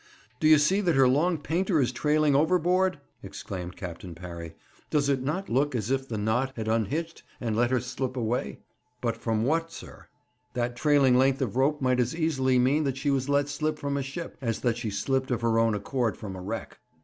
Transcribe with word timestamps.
'Do 0.39 0.47
you 0.47 0.57
see 0.57 0.81
that 0.81 0.95
her 0.95 1.07
long 1.07 1.37
painter 1.37 1.79
is 1.79 1.91
trailing 1.91 2.35
overboard?' 2.35 2.99
exclaimed 3.21 3.75
Captain 3.77 4.15
Parry. 4.15 4.55
'Does 4.89 5.09
it 5.09 5.21
not 5.21 5.47
look 5.47 5.75
as 5.75 5.91
if 5.91 6.07
the 6.09 6.17
knot 6.17 6.53
had 6.55 6.67
unhitched 6.67 7.21
and 7.39 7.55
let 7.55 7.69
her 7.69 7.79
slip 7.79 8.17
away?' 8.17 8.57
'But 8.99 9.15
from 9.15 9.43
what, 9.43 9.71
sir? 9.71 10.07
That 10.55 10.75
trailing 10.75 11.19
length 11.19 11.43
of 11.43 11.55
rope 11.55 11.83
might 11.83 11.99
as 11.99 12.15
easily 12.15 12.57
mean 12.57 12.83
that 12.85 12.97
she 12.97 13.11
was 13.11 13.29
let 13.29 13.47
slip 13.47 13.77
from 13.77 13.95
a 13.95 14.01
ship, 14.01 14.37
as 14.41 14.61
that 14.61 14.77
she 14.77 14.89
slipped 14.89 15.29
of 15.29 15.41
her 15.41 15.59
own 15.59 15.75
accord 15.75 16.17
from 16.17 16.35
a 16.35 16.41
wreck.' 16.41 16.79